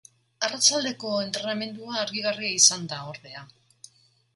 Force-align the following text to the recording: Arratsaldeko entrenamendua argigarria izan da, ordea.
Arratsaldeko 0.47 1.11
entrenamendua 1.27 2.01
argigarria 2.07 2.59
izan 2.65 2.93
da, 2.95 3.05
ordea. 3.17 3.51